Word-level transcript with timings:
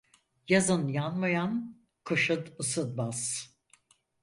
Yazın 0.49 0.87
yanmayan 0.87 1.77
kışın 2.03 2.49
ısınmaz. 2.59 3.49